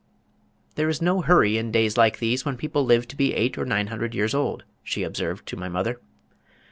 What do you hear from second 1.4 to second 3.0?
in days like these when people